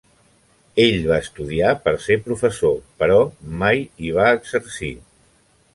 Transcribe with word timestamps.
Ell 0.85 0.95
va 1.11 1.19
estudiar 1.25 1.73
per 1.83 1.93
ser 2.07 2.17
professor 2.31 2.75
però 3.03 3.21
mai 3.65 3.87
hi 4.07 4.13
va 4.19 4.31
exercir. 4.41 4.93